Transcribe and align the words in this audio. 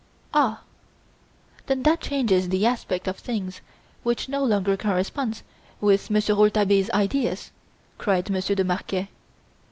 "Ah! 0.33 0.63
then 1.67 1.83
that 1.83 2.01
changes 2.01 2.49
the 2.49 2.65
aspect 2.65 3.07
of 3.07 3.17
things 3.19 3.61
which 4.01 4.27
no 4.27 4.43
longer 4.43 4.75
corresponds 4.75 5.43
with 5.79 6.09
Monsieur 6.09 6.33
Rouletabille's 6.33 6.89
ideas!" 6.89 7.51
cried 7.99 8.31
Monsieur 8.31 8.55
de 8.55 8.63
Marquet. 8.63 9.09